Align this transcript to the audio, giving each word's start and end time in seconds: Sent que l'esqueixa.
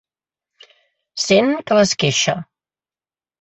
Sent 1.25 1.51
que 1.67 1.77
l'esqueixa. 1.81 2.37